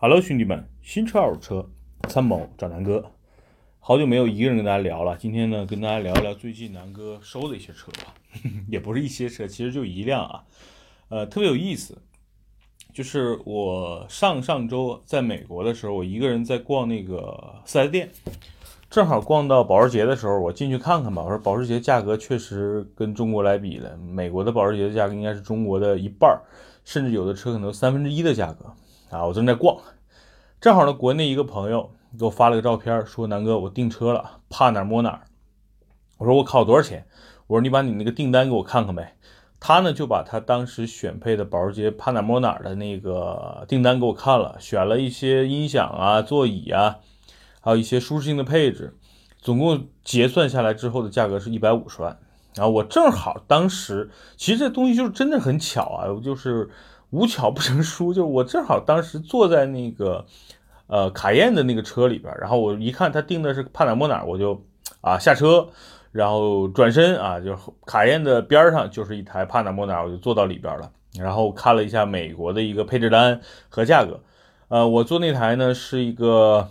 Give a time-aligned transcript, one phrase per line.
[0.00, 1.70] Hello，兄弟们，新车二手车
[2.08, 3.10] 参谋找南哥，
[3.80, 5.16] 好久没有一个人跟大家聊了。
[5.18, 8.14] 今天呢，跟大家聊一聊最近南哥收的一些车吧，
[8.70, 10.44] 也不是一些车，其实就一辆啊，
[11.08, 11.98] 呃，特别有意思。
[12.92, 18.08] 就是我上上周在美国的时候，我一个人在逛那个四 S 店，
[18.88, 21.24] 正好逛到保时捷的时候，我进去看看吧。
[21.24, 26.40] 我说保时捷价格确实跟中国来比了，美国的保时捷的价格应该是中国的一半，
[26.84, 28.72] 甚至有的车可能三分之一的价格。
[29.10, 29.78] 啊，我正在逛，
[30.60, 35.22] 正好呢，国内一个朋友给我发了个照片，说南哥，我订车了，怕哪摸哪。
[36.18, 37.06] 我说我靠，多少钱？
[37.46, 39.16] 我说你把你那个订单给我看看呗。
[39.58, 46.96] 他呢就把他当时选配的保时捷怕哪摸哪的那个订单给我看了，选了一些音响啊、座椅啊，
[47.62, 48.94] 还有一些舒适性的配置，
[49.40, 52.18] 总共结算下来之后的价格是一百五十万。
[52.54, 56.68] 然后我正好当时，其实这东西就是真的很巧啊，就是。
[57.10, 60.26] 无巧不成书，就是我正好当时坐在那个
[60.86, 64.62] 呃卡宴的那个车里边，然后我一看他订的是帕纳莫哪，我就
[65.00, 65.68] 啊下车，
[66.12, 67.56] 然后转身啊，就
[67.86, 74.20] 卡宴的边上就是一台帕纳莫哪，我就坐到里边了，然后看了一下美国的一个配置单和价格，
[74.68, 76.68] 呃，我坐那台呢是一个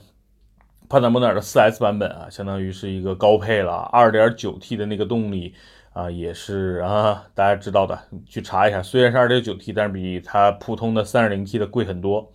[0.88, 5.55] 帕纳莫哪的 4S 版本啊，相当于是一个高配了，2.9T 的那个动力。
[5.98, 8.84] 啊，也是啊，大家知道的，去查一下。
[8.84, 12.31] 虽然是二点九 T，但是比它普通的三点零 T 的贵很多。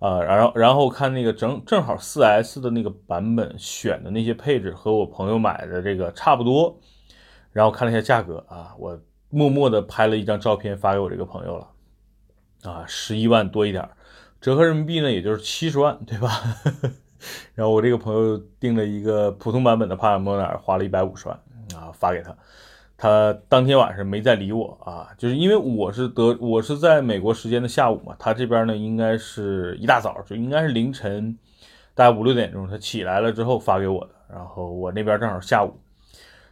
[0.00, 6.80] 啊，然后然后看那个正正好四 S 的那个版本选的那些配置和我朋友买的这个差不多。
[7.52, 11.68] 然后看了一下价格啊，我默默的拍了一张照片发给我这个朋友了。
[12.64, 13.88] 啊，十一万多一点，
[14.40, 16.28] 折合人民币呢，也就是七十万，对吧？
[17.54, 21.38] 然后我这个朋友订了一个普通版本的帕萨莫纳，花了一百五十万
[21.76, 22.36] 啊，发给他。
[23.02, 31.34] 他当天晚上没再理我啊，就是因为我是得我是在美国时间的下午嘛，他这边呢应该是一大早就应该是凌晨，
[31.94, 35.80] 大概五六点钟他起来了之后发给我的，然后我那边正好下午，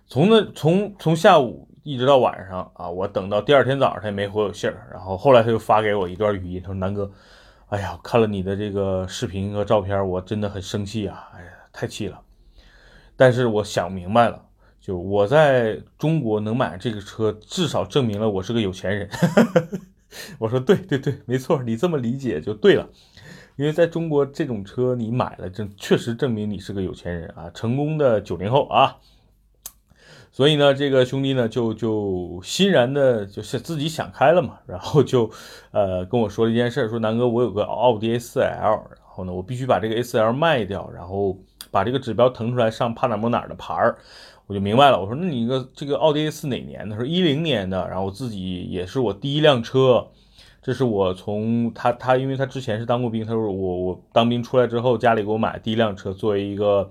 [0.06, 7.10] 从那从从下午一直到晚上啊，我等到第二天早上他也没回我信儿，然后后来他又发给我一段语音，他说南哥，
[7.66, 12.18] 哎呀，看了你的这个视频和照片，我真的很生气啊，哎呀，太气了，
[13.18, 14.46] 但是我想明白了。
[14.88, 19.06] 就我在中国能买这个车，至少证明了我是个有钱人。
[20.40, 22.88] 我说对对对，没错，你这么理解就对了。
[23.56, 28.96] 因为在中国这种车你买了，这确实证明你是个有钱人啊，成功的九零后啊。
[30.32, 35.30] 所以呢，这个兄弟呢就就欣然的就是自己想开了嘛，然后就
[35.70, 41.36] 呃跟我说了一件事，说南哥，我有个奥迪 A4L，然后呢我必须把这个 A4L 卖掉，然后
[41.70, 43.98] 把这个指标腾出来上帕纳摩哪的牌儿。
[44.48, 46.96] 我就明白了，我说那你一个这个奥迪 A4 哪年的？
[46.96, 50.08] 说一零年的，然后我自己也是我第一辆车，
[50.62, 56.88] 这是我从他他，因为他之前是当过兵，他说我我当兵出来之后，家里给我买第一辆车，作为一个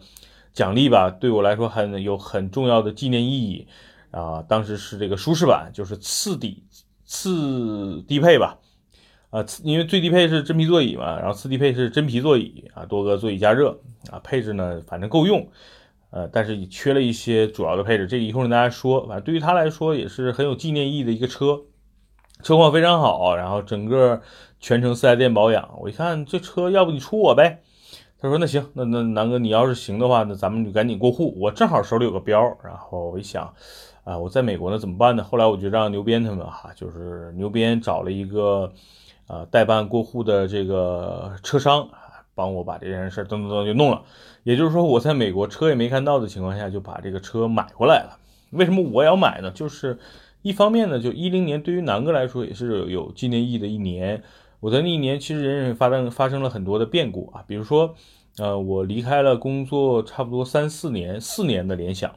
[0.53, 3.68] 奖励吧，对我来说很有很重要的纪念意义
[4.12, 4.39] 啊。
[4.47, 6.63] 当时是这个舒适版，就是次低
[7.06, 8.59] 次低配吧，
[9.31, 13.79] 啊，因为最低配是真皮座椅嘛，然后次低配是真皮座椅啊，多个座椅加热
[14.12, 15.50] 啊，配置呢反正够用。
[16.09, 19.06] 呃，但是缺了一些主要的配置，这个一会儿跟大家说。
[19.07, 21.59] 反正对于他来说也是很有纪念意义的一个车，
[22.41, 24.22] 车况非常好，然后整个
[24.59, 25.69] 全程四 S 店保养。
[25.79, 27.62] 我一看这车，要不你出我呗？
[28.19, 31.38] 他说那行，那那南哥你要是行的话，那咱们就赶紧过户。
[31.40, 33.53] 我正好手里有个标，然后我一想，
[34.03, 35.24] 啊，我在美国呢怎么办呢？
[35.24, 38.72] 后来我就让牛鞭他们哈，就是牛鞭找了一个
[39.28, 41.88] 呃代办过户的这个车商。
[42.38, 44.03] 帮我把这件事儿噔噔噔就弄了，
[44.44, 48.20] 也就是说我在美国车也没看到的情况下就把这个车买过来了。
[48.52, 49.50] 为什么我要买呢？
[49.50, 49.98] 就是
[50.44, 54.22] 一方面呢，就一零年对于南哥来说也是有纪念意义的一年。
[54.59, 57.96] 我在那一年其实人生发生发生了很多的变故啊，比如说，
[58.38, 62.14] 呃，我离开了工作差不多三四年，四年的联想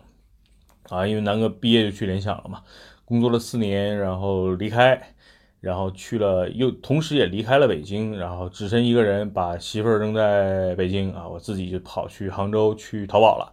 [0.90, 2.60] 啊，因为南哥毕业就去联想了嘛，
[3.06, 5.14] 工作了四年，然后离开。
[5.60, 13.52] 然后去了，又同时也离开了北京，然后只身一个人把媳妇扔在北京啊，我自己就跑去杭州去淘宝了，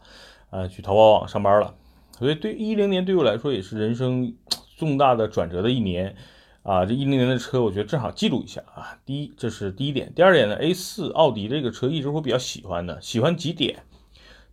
[0.49, 1.75] 呃，去淘宝网上班了。
[2.17, 4.33] 所以对一零年对我来说也是人生
[4.77, 6.15] 重大的转折的一年
[6.63, 6.85] 啊。
[6.85, 8.97] 这一零年的车，我觉得正好记录一下啊。
[9.05, 10.11] 第一，这是第一点。
[10.15, 13.83] 第二点呢，A 四奥迪这个车一直我比较喜欢的，喜欢几点。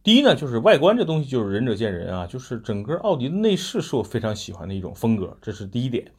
[0.02, 6.10] 第一呢，就是外观这东西就是仁者见仁啊，就是整个奥迪的内饰是我非常喜欢的一种风格，这是第一点。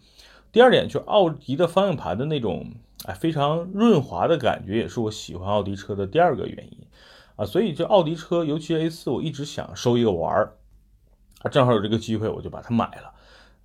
[0.56, 2.72] 第二点就是奥迪的方向盘的那种
[3.04, 6.80] 哎非常润滑的感觉，也是我喜欢奥迪车的第二个原因
[7.36, 7.44] 啊。
[7.44, 10.56] 所以这奥迪车，尤其 A4，我一直想收一个玩儿
[11.42, 13.12] 啊，正好有这个机会，我就把它买了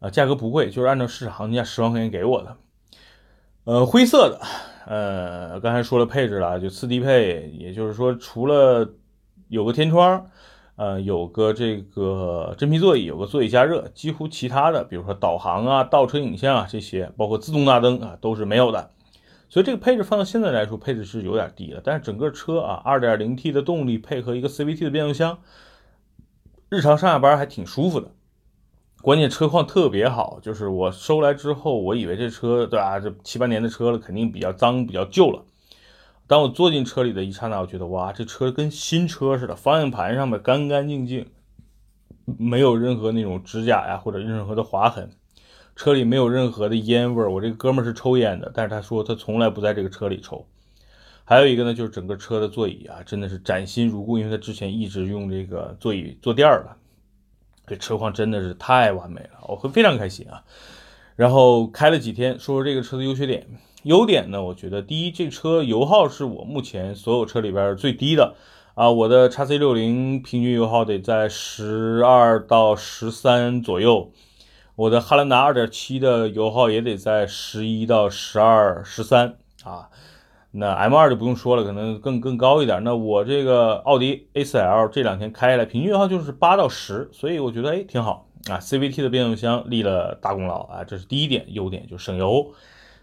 [0.01, 0.11] 啊。
[0.11, 2.57] 价格不贵，就是按照市场行情价十万块钱给我的。
[3.63, 4.41] 呃，灰色的
[4.87, 8.97] 呃，刚才说了配置了，就次低配，也就是说除了
[9.47, 10.29] 有个天窗，
[10.81, 18.91] 呃，有个这个真皮座椅，有个座椅加热，几乎其他的，比如说导航啊、倒车影像啊这些，包括自动大灯啊，都是没有的。
[19.51, 21.83] 所以这个配置放到现在来说，配置是有点低了。
[21.85, 25.37] 但是整个车啊，2.0T 的动力配合一个 CVT 的变速箱，
[26.71, 28.13] 日常上下班还挺舒服的。
[29.03, 35.43] 关键车况特别好，就是我收来之后，我以为这车对吧，这七八年的车了，肯定比较脏、比较旧了。
[36.31, 41.27] 当我坐进车里的一刹那，我觉得哇，这车跟新车似的，方向盘上面干干净净，
[42.39, 45.11] 没有任何那种指甲呀或者任何的划痕。
[45.75, 50.47] 车里没有任何的烟味儿，我这个哥们儿是抽烟的，但是他说他从来不在这个车里抽。
[51.25, 56.77] 还有一个呢，就是整个车的座椅啊，真的是崭新如故，因为他之前一直用这个座椅坐垫儿了，
[57.67, 60.45] 这车况真的是太完美了，我会非常开心啊。
[61.17, 63.49] 然后开了几天，说说这个车的优缺点。
[63.85, 68.35] 优点呢，我觉得第一，这车油耗是我目前所有车里边最低的
[68.75, 74.11] 啊，我的叉 C 六零平均油耗得在十二到十三左右。
[74.77, 79.91] 我的汉兰达2.7的油耗也得在十一到十二、十三啊，
[80.53, 82.83] 那 M2 就不用说了，可能更更高一点。
[82.83, 88.57] 那我这个奥迪 A4L 这两天开下来，平均油耗就是八到十，所以我觉得哎挺好啊。
[88.59, 92.53] CVT 的变速箱立了大功劳啊，这是第一点优点，就省油。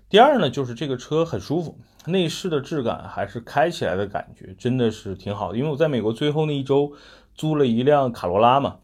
[0.09, 5.57] 第二呢，就是这个车很舒服，内饰的质感还是开起来的感觉真的是挺好的。
[5.57, 6.94] 因为我在美国最后那一周
[7.36, 8.77] 租了一辆卡罗拉嘛。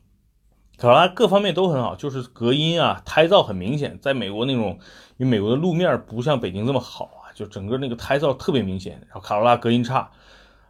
[0.77, 3.97] 卡罗拉各方面都很好，就是隔音啊、胎噪很明显。
[4.01, 4.79] 在美国那种，
[5.17, 8.99] 因为美国的路面不像北京这么好啊，就整个那个胎噪特别明显。
[9.07, 10.11] 然后卡罗拉隔音差，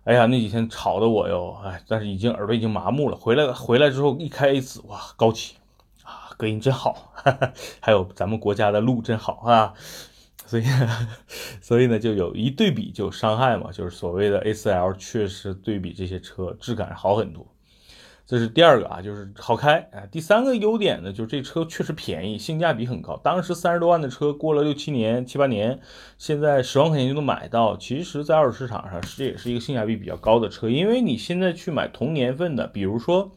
[0.04, 3.16] 哎呀，那几天吵的我哟，哎，但是已经耳朵已经麻木了。
[3.18, 5.56] 回来回来之后一开 A 四，哇，高级
[6.04, 7.14] 啊，隔音真好。
[7.16, 9.74] 哈哈，还有咱们国家的路真好啊，
[10.54, 10.64] 所以
[11.62, 17.48] 所以呢，就有一对比就伤害嘛，就是所谓的 A 四 L 确实对比这些车质感好很多。
[18.28, 20.06] 这是第二个啊，就是好开啊。
[20.12, 23.20] 第三个优点呢，就是这车确实便宜，性价比很高。
[23.24, 25.80] 当时三十多万的车，过了六七年、七八年，
[26.20, 27.76] 现在十万块钱就能买到。
[27.76, 30.70] 其实，在二手市场上，这也是一个性价比比较高的车。
[30.70, 33.32] 因为你现在去买同年份的，比如说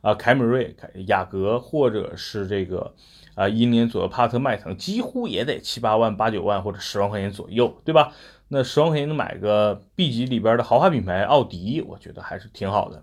[0.00, 2.94] 啊，凯美瑞、凯雅阁，或者是这个
[3.34, 8.12] 啊，一年左右帕萨特、迈腾，几乎也得七八万、八九万或者十万块钱左右，对吧？
[8.48, 13.02] 那十万块钱能买个 B 级里边的豪华品牌奥迪，我觉得还是挺好的。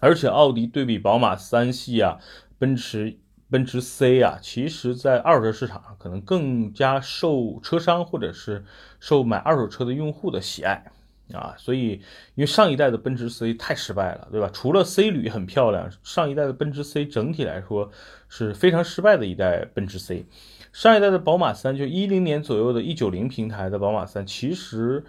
[0.00, 2.18] 而且奥迪对比宝马三系啊，
[2.58, 3.18] 奔驰
[3.50, 8.64] 奔驰 C 啊，其实在二手车市场上可能更加受车商或者是
[8.98, 10.90] 受买二手车的用户的喜爱
[11.34, 11.54] 啊。
[11.58, 11.92] 所以，
[12.34, 14.50] 因为上一代的奔驰 C 太失败了，对吧？
[14.52, 17.90] 除了 C 旅很漂亮，上一代的奔驰 C 整体来说
[18.28, 20.26] 是非常失败的一代奔驰 C。
[20.72, 25.04] 上一代的宝马三，就一零年左右的一九零平台的宝马三，其实。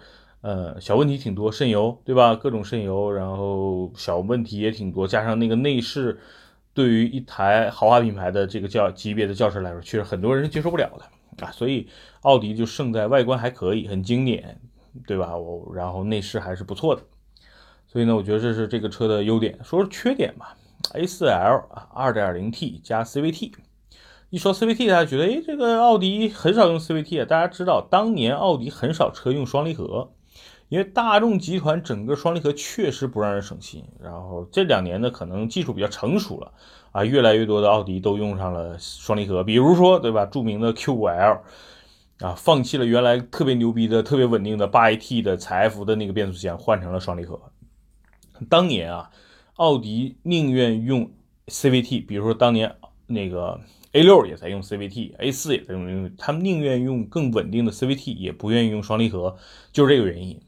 [0.46, 2.36] 呃，小问题挺多，渗油，对吧？
[2.36, 6.20] 各种渗油，然后小问题也挺多，加上那个内饰，
[6.74, 11.50] 对于一台豪华品牌的这个轿级别的轿车来说，确实很多人是接受不了的啊。
[11.50, 11.88] 所以
[12.20, 14.60] 奥迪就胜在外观还可以，很经典，
[15.06, 15.36] 对吧？
[15.36, 17.02] 我然后内饰还是不错的，
[17.86, 19.58] 所以呢，我觉得这是这个车的优点。
[19.62, 20.56] 说说缺点吧
[20.94, 23.52] ，A4L 啊，2.0T 加 CVT，
[24.30, 27.24] 一说 CVT，大家觉得，哎，这个奥迪很少用 CVT 啊。
[27.24, 30.10] 大家知道，当年奥迪很少车用双离合。
[30.70, 36.52] 因为大众集团整个双离合确实不让人省心，然后这两年呢，可能技术比较成熟了
[36.90, 41.40] 啊，越来越多的奥迪都用上了双离合，比如说对吧，著名的 Q5L
[42.20, 47.40] 啊，放弃了原来特别牛逼的、特别稳定的八 AT 的采埃孚的那个变速箱，换成了双离合。
[48.48, 49.10] 当年啊，
[49.56, 51.10] 奥迪宁愿用
[51.48, 53.60] CVT，比如说当年那个
[53.92, 59.36] A6 也在用 CVT，A4 也在用，他们宁愿用更稳定的 CVT，也不愿意用双离合，
[59.72, 60.40] 就是这个原因。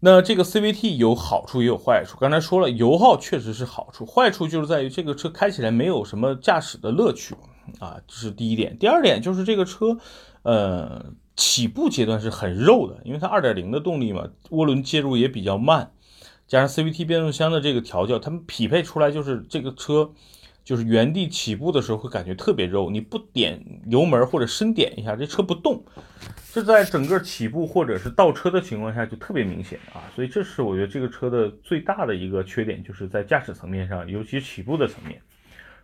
[0.00, 2.16] 那这个 CVT 有好处也有坏处。
[2.18, 7.34] 刚才说了，油耗确实是好处，坏处就是在于这个车开起来没有什么驾驶的乐趣
[7.78, 8.76] 啊，这是第一点。
[8.78, 9.98] 第二点就是这个车，
[10.42, 15.92] 呃，起步阶段是很肉的，因为它2.0的动力嘛，涡轮介入也比较慢，
[16.46, 20.10] 加上 CVT 变速箱的这个调教，它们匹配出来就是这个车。
[20.62, 25.82] 就是原地起步的时候会感觉特别肉，你不点油门或者深点一下，这车不动。
[26.52, 35.20] 这在整个起步或者是倒车的情况下就特别明显啊，所以这是我觉得这个车的最大的一个缺点，就是在驾驶层面上，尤其起步的层面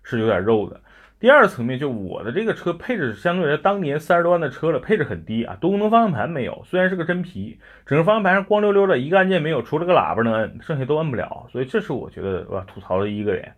[0.05, 0.81] 是有点肉的。
[1.19, 13.55] 第二层面就我的这个车配置相对来当年三十多万的车了，配置很低啊，多功能方向盘没有，虽然是个真皮，整个方向盘上光溜溜的一个按键没有，除了个喇叭能摁，剩下都摁不了，所以这是我觉得我吐槽的一个点。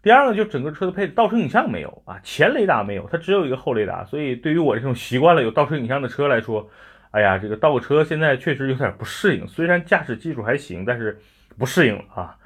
[0.00, 6.70] 第二个就整个车的配置，倒车影像没有啊，前雷达没有，它只有一个后雷达，所以对于我这种习惯了有倒车影像的车来说，
[7.10, 11.18] 哎呀，这个倒车现在确实有点不适应，虽然驾驶技术还行，但是
[11.58, 12.36] 不适应了啊。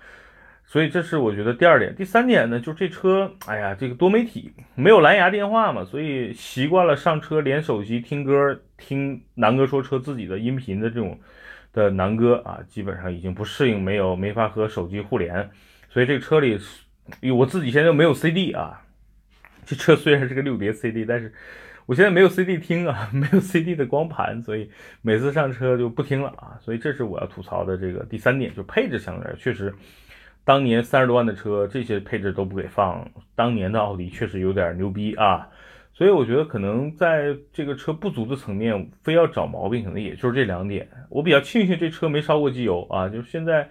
[0.69, 11.19] 所以这是我觉得第二点，第三点呢，就是这车，哎呀，这个多媒体没有蓝牙电话嘛，所以习惯了上车连手机听歌，听南哥说车自己的音频的这种
[11.73, 15.49] 的南哥啊，基本上已经不适应，没有没法和手机互联，
[15.89, 16.59] 所以这车里，
[17.33, 18.83] 我自己现在没有 CD 啊，
[19.65, 21.33] 这车虽然是个六碟 CD，但是
[21.87, 24.69] 我现在没有 CD 听啊， 没有 CD 的光盘，所以
[25.01, 29.73] 每次上车就不听了啊，所以这是我要吐槽的这个第三点，就配置相对来确实。
[30.47, 33.05] 当年三十多万的车，这些配置都不给放。
[33.35, 35.49] 当年的奥迪确实有点牛逼啊，
[35.93, 40.89] 所以我觉得可能在这个车不足的层面，非要找毛病，可能也就是这两点。
[41.11, 43.69] 我比较庆幸这车没烧过机油啊，就是现在，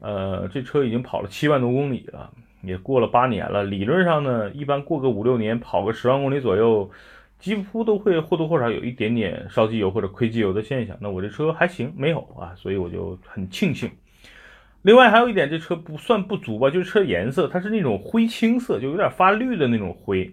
[0.00, 2.28] 呃，这车已经跑了七万多公里了，
[2.60, 3.62] 也过了八年了。
[3.62, 6.90] 理论上呢，一般过个五六年，跑个十万公里左右，
[7.38, 10.96] 几乎都会或多或少有一点点烧机油或者亏机油的现象。
[11.00, 13.88] 那我这车还行，没有啊，所以我就很庆幸。
[14.86, 20.32] 另外还有一点，这车不算不足吧，就是车颜色，它是那种灰青色，就有点发绿的那种灰。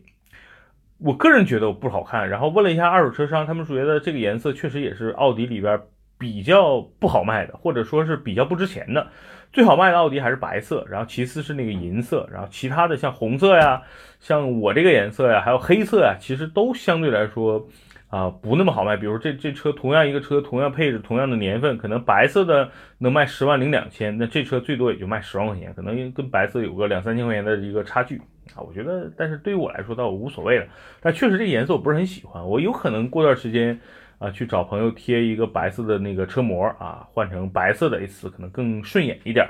[0.99, 2.29] 我个人觉得不好看。
[2.29, 5.81] 然后问了一下二手车商，他们觉得这个颜色确实也是奥迪里边
[6.19, 9.07] 比较不好卖的，或者说是比较不值钱的。
[9.51, 13.81] 最好卖的奥迪还是白色，然后其次是那个银色，然后其他的像红色呀，
[14.19, 17.67] 像我这个颜色呀，还有黑色呀，其实都相对来说。
[18.13, 18.95] 啊，不那么好卖。
[18.95, 28.21] 比如这这车同样一个车，同样配置，同样的年份，可能白色的能卖十万零两千，那这车最多也就卖十万块钱，可能跟白色有个两三千块钱的一个差距
[28.53, 28.61] 啊。
[28.61, 30.67] 我觉得，但是对于我来说倒无所谓了。
[31.01, 33.79] 但确实这颜色我不是很喜欢，我有可能过段时间
[34.19, 39.47] 啊去找朋友贴一个白色的那个车模啊，换成白色的 A4 可能更顺眼一点。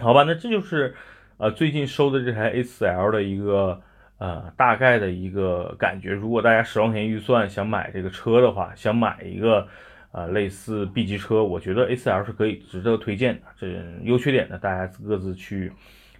[0.00, 0.94] 好吧，那这就是
[1.38, 3.80] 呃最近收的这台 A4L 的一个。
[4.24, 9.68] 呃，大概的一个感觉，如果大家十万块钱预算想买这个车的话，想买一个
[10.12, 13.42] 呃类似 B 级车，我觉得 A4L 是可以值得推荐的。
[13.60, 15.70] 这优缺点呢，大家各自去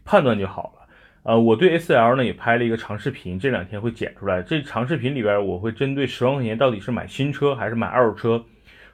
[0.04, 0.86] 判断就好了。
[1.22, 4.42] 呃，我对 A4L 呢也拍了一个长视频，这两天会剪出来。
[4.42, 8.44] 这长视频里边，我会针对十万块钱到底是买新车还是买二手车，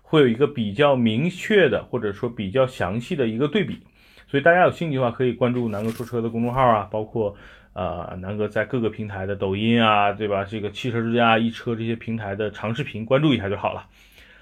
[0.03, 3.81] 会有一个比较明确的或者说比较详细的一个对比。
[4.29, 7.37] 所以大家有兴趣的话，可以关注南哥说车的公众号啊，包括。
[7.81, 10.45] 呃，南哥在各个平台的抖音啊，对吧？
[10.45, 13.87] 这个汽车之家、一车这些平台的长视频关注一下就好了，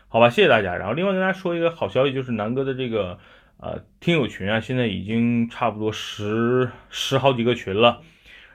[0.09, 0.29] 好吧？
[0.29, 0.75] 谢谢大家。
[0.75, 3.17] 然后另外跟大家说一个好消息，就是南哥的这个
[3.59, 8.03] 呃听友群啊，现在已经差不多十十好几个群了。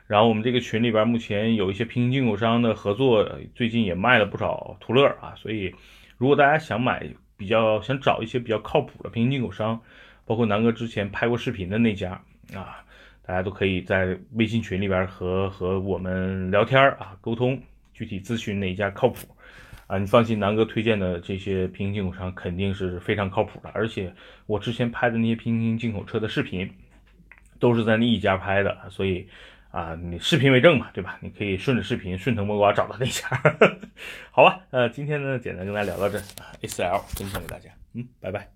[0.06, 3.26] 然后我们这个群里边目前有一些平行进口商的合作，
[3.56, 5.34] 最近也卖了不少途乐啊。
[5.38, 5.74] 所以
[6.18, 9.80] 如果大家想买比较想找一些比较靠谱的平行进口商，
[10.26, 12.22] 包括南哥之前拍过视频的那家
[12.54, 12.83] 啊。
[13.26, 17.62] 大家都可以在微信群里边和和我们聊天啊，沟通
[17.94, 19.28] 具体咨询哪一家靠谱
[19.88, 19.98] 啊？
[19.98, 24.14] 你放心，南哥推荐的这些平行进口商肯定是非常靠谱的，而且
[24.46, 26.70] 我之前拍的那些平行进口车的视频
[27.60, 29.28] 都是在那一家拍的，所以
[29.72, 31.18] 啊，你视频为证嘛，对吧？
[31.22, 33.28] 你可以顺着视频顺藤摸瓜找到那家，
[34.32, 34.60] 好吧？
[34.72, 36.20] 呃，今天呢，简单跟大家聊到这
[36.62, 38.53] ，A4L 分享给大家，嗯，拜拜。